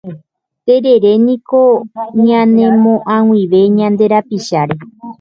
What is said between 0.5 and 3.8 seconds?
Tereréniko ñanemo'ag̃uive